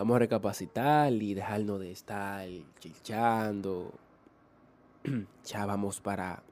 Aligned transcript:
Vamos 0.00 0.16
a 0.16 0.20
recapacitar 0.20 1.12
y 1.12 1.34
dejarnos 1.34 1.78
de 1.78 1.92
estar 1.92 2.48
chichando. 2.78 3.92
ya 5.44 5.66
vamos 5.66 6.00
para... 6.00 6.42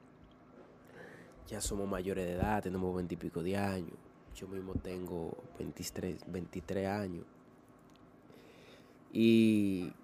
Ya 1.46 1.58
somos 1.62 1.88
mayores 1.88 2.26
de 2.26 2.34
edad, 2.34 2.62
tenemos 2.62 2.94
veintipico 2.94 3.42
de 3.42 3.56
años. 3.56 3.94
Yo 4.34 4.48
mismo 4.48 4.74
tengo 4.74 5.34
23, 5.58 6.30
23 6.30 6.88
años. 6.88 7.24
Y 9.14 9.94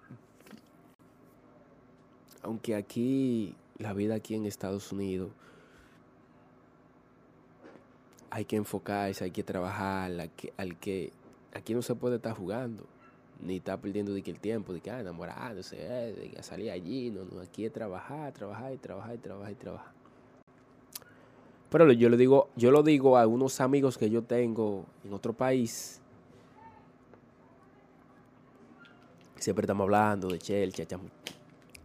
aunque 2.40 2.76
aquí, 2.76 3.54
la 3.76 3.92
vida 3.92 4.14
aquí 4.14 4.36
en 4.36 4.46
Estados 4.46 4.90
Unidos, 4.90 5.32
hay 8.30 8.46
que 8.46 8.56
enfocarse, 8.56 9.24
hay 9.24 9.32
que 9.32 9.44
trabajar, 9.44 10.12
al 10.18 10.30
que, 10.30 10.54
al 10.56 10.78
que 10.78 11.12
aquí 11.52 11.74
no 11.74 11.82
se 11.82 11.94
puede 11.94 12.16
estar 12.16 12.32
jugando, 12.32 12.86
ni 13.40 13.56
estar 13.56 13.80
perdiendo 13.80 14.12
de 14.12 14.22
que 14.22 14.30
el 14.30 14.40
tiempo, 14.40 14.72
de 14.72 14.80
que 14.80 14.90
ah, 14.90 15.00
enamorándose, 15.00 15.76
eh, 15.78 16.12
de 16.12 16.30
que 16.30 16.42
salir 16.42 16.70
allí, 16.70 17.10
no, 17.10 17.24
no, 17.24 17.40
aquí 17.40 17.64
es 17.64 17.72
trabajar, 17.72 18.32
trabajar 18.32 18.72
y 18.72 18.78
trabajar 18.78 19.14
y 19.14 19.18
trabajar 19.18 19.52
y 19.52 19.54
trabajar. 19.54 19.92
Pero 21.70 21.90
yo 21.92 22.08
le 22.08 22.16
digo, 22.16 22.48
yo 22.56 22.70
lo 22.70 22.82
digo 22.82 23.18
a 23.18 23.26
unos 23.26 23.60
amigos 23.60 23.98
que 23.98 24.08
yo 24.08 24.22
tengo 24.22 24.86
en 25.04 25.12
otro 25.12 25.32
país. 25.32 26.00
Siempre 29.36 29.64
estamos 29.64 29.84
hablando 29.84 30.28
de 30.28 30.38
Chelsea, 30.38 30.86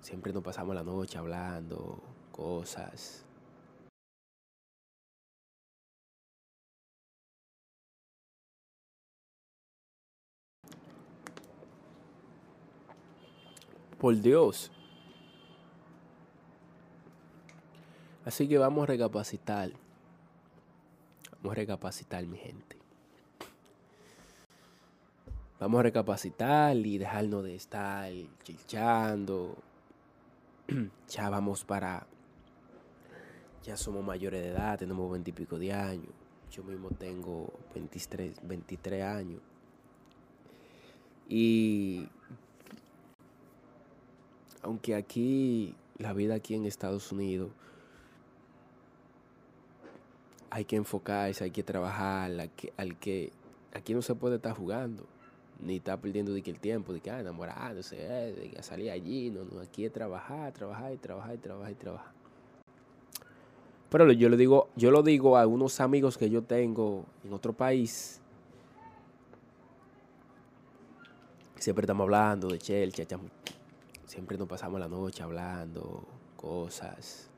siempre 0.01 0.31
nos 0.31 0.43
pasamos 0.43 0.75
la 0.75 0.83
noche 0.83 1.17
hablando 1.17 1.99
cosas. 2.31 3.25
Por 13.99 14.19
Dios. 14.21 14.71
Así 18.25 18.47
que 18.47 18.57
vamos 18.57 18.83
a 18.83 18.85
recapacitar. 18.85 19.71
Vamos 21.37 21.51
a 21.51 21.55
recapacitar, 21.55 22.25
mi 22.25 22.37
gente. 22.37 22.77
Vamos 25.59 25.79
a 25.79 25.83
recapacitar 25.83 26.77
y 26.77 26.97
dejarnos 26.97 27.43
de 27.43 27.55
estar 27.55 28.09
chichando. 28.43 29.57
ya 31.09 31.29
vamos 31.29 31.65
para. 31.65 32.07
Ya 33.63 33.75
somos 33.75 34.03
mayores 34.05 34.41
de 34.41 34.49
edad, 34.49 34.79
tenemos 34.79 35.11
veintipico 35.11 35.59
de 35.59 35.73
años. 35.73 36.13
Yo 36.49 36.63
mismo 36.63 36.89
tengo 36.91 37.51
23, 37.75 38.39
23 38.47 39.03
años. 39.03 39.41
Y 41.27 42.07
aunque 44.61 44.95
aquí, 44.95 45.75
la 45.97 46.13
vida 46.13 46.35
aquí 46.35 46.55
en 46.55 46.65
Estados 46.65 47.11
Unidos, 47.11 47.51
hay 50.49 50.65
que 50.65 50.75
enfocarse, 50.75 51.43
hay 51.43 51.51
que 51.51 51.63
trabajar, 51.63 52.31
al 52.77 52.97
que, 52.97 53.31
aquí 53.73 53.93
no 53.93 54.01
se 54.01 54.15
puede 54.15 54.37
estar 54.37 54.55
jugando, 54.55 55.05
ni 55.61 55.77
estar 55.77 55.99
perdiendo 55.99 56.33
de 56.33 56.41
que 56.41 56.51
el 56.51 56.59
tiempo, 56.59 56.93
de 56.93 57.01
que 57.01 57.11
ah, 57.11 57.19
enamorándose, 57.19 57.97
eh, 57.99 58.33
de 58.33 58.49
que 58.49 58.63
salir 58.63 58.91
allí, 58.91 59.29
no, 59.29 59.43
no, 59.45 59.61
aquí 59.61 59.85
es 59.85 59.91
trabajar, 59.91 60.51
trabajar 60.53 60.93
y 60.93 60.97
trabajar 60.97 61.35
y 61.35 61.37
trabajar 61.37 61.71
y 61.71 61.75
trabajar. 61.75 62.19
Pero 63.89 64.11
yo 64.11 64.29
le 64.29 64.37
digo, 64.37 64.69
yo 64.75 64.91
lo 64.91 65.01
digo 65.01 65.37
a 65.37 65.47
unos 65.47 65.79
amigos 65.79 66.17
que 66.17 66.29
yo 66.29 66.43
tengo 66.43 67.05
en 67.23 67.33
otro 67.33 67.53
país. 67.53 68.21
Siempre 71.55 71.83
estamos 71.83 72.05
hablando 72.05 72.47
de 72.47 72.59
Chelsea, 72.59 73.05
siempre 74.09 74.37
nos 74.39 74.47
pasamos 74.47 74.79
la 74.79 74.87
noche 74.87 75.21
hablando 75.21 76.07
cosas. 76.35 77.29